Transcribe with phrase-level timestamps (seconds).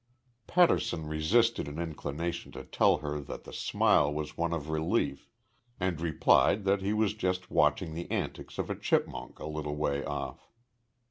[0.47, 5.29] Patterson resisted an inclination to tell her that the smile was one of relief
[5.79, 10.03] and replied that he was just watching the antics of a chipmunk a little way
[10.03, 10.49] off.